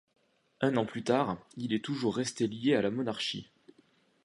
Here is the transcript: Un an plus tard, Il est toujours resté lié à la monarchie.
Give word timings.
Un 0.61 0.77
an 0.77 0.85
plus 0.87 1.03
tard, 1.03 1.37
Il 1.57 1.73
est 1.73 1.85
toujours 1.85 2.15
resté 2.15 2.47
lié 2.47 2.73
à 2.73 2.81
la 2.81 2.89
monarchie. 2.89 3.51